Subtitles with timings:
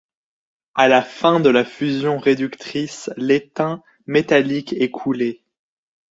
[0.73, 5.43] À la fin de la fusion réductrice, l'étain métallique est coulé.